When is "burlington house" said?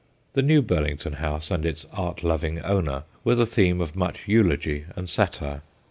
0.63-1.51